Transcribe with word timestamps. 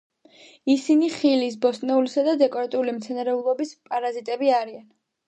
ისინი 0.75 1.09
ხილის, 1.15 1.57
ბოსტნეულისა 1.65 2.23
და 2.29 2.33
დეკორატიული 2.39 2.95
მცენარეულობის 2.97 3.75
პარაზიტები 3.91 4.51
არიან. 4.63 4.87